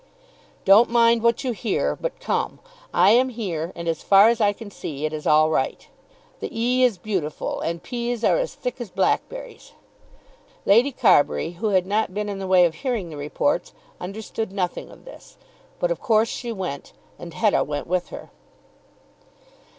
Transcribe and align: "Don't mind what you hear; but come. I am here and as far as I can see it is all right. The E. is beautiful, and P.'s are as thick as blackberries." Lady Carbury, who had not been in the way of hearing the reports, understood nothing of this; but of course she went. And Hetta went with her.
"Don't 0.65 0.89
mind 0.89 1.21
what 1.21 1.43
you 1.43 1.51
hear; 1.51 1.95
but 1.95 2.19
come. 2.19 2.57
I 2.91 3.11
am 3.11 3.29
here 3.29 3.71
and 3.75 3.87
as 3.87 4.01
far 4.01 4.29
as 4.29 4.41
I 4.41 4.51
can 4.51 4.71
see 4.71 5.05
it 5.05 5.13
is 5.13 5.27
all 5.27 5.51
right. 5.51 5.87
The 6.39 6.49
E. 6.51 6.83
is 6.83 6.97
beautiful, 6.97 7.59
and 7.59 7.83
P.'s 7.83 8.23
are 8.23 8.39
as 8.39 8.55
thick 8.55 8.81
as 8.81 8.89
blackberries." 8.89 9.73
Lady 10.65 10.91
Carbury, 10.91 11.51
who 11.51 11.67
had 11.67 11.85
not 11.85 12.15
been 12.15 12.29
in 12.29 12.39
the 12.39 12.47
way 12.47 12.65
of 12.65 12.73
hearing 12.73 13.11
the 13.11 13.17
reports, 13.17 13.73
understood 13.99 14.51
nothing 14.51 14.89
of 14.89 15.05
this; 15.05 15.37
but 15.77 15.91
of 15.91 15.99
course 16.01 16.29
she 16.29 16.51
went. 16.51 16.93
And 17.19 17.35
Hetta 17.35 17.63
went 17.63 17.85
with 17.85 18.07
her. 18.09 18.31